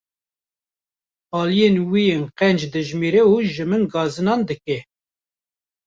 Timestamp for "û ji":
3.33-3.63